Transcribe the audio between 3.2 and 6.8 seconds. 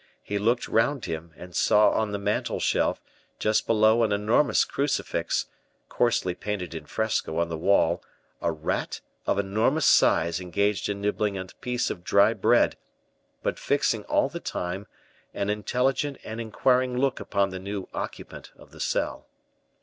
just below an enormous crucifix, coarsely painted